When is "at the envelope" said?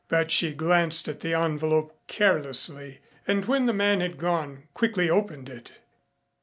1.07-1.95